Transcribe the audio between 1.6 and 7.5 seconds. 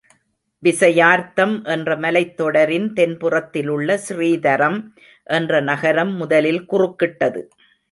என்ற மலைத்தொடரின் தென்புறத்திலுள்ள ஸ்ரீதரம் என்ற நகரம் முதலில் குறுக்கிட்டது.